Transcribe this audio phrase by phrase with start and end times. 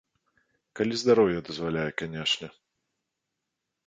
[0.77, 2.47] Калі здароўе дазваляе, канешне.